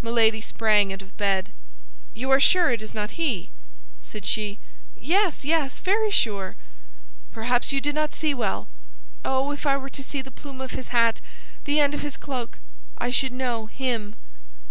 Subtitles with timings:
[0.00, 1.50] Milady sprang out of bed.
[2.14, 3.50] "You are sure it is not he?"
[4.00, 4.58] said she.
[4.98, 6.56] "Yes, yes, very sure!"
[7.34, 8.68] "Perhaps you did not see well."
[9.22, 11.20] "Oh, if I were to see the plume of his hat,
[11.66, 12.58] the end of his cloak,
[12.96, 14.14] I should know _him!